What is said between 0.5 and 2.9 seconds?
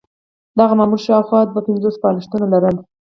دغه مامور شاوخوا دوه پنځوس بالښتونه لرل.